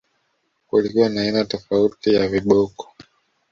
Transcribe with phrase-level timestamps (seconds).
[0.67, 2.93] Kulikuwa na aina tofauti ya viboko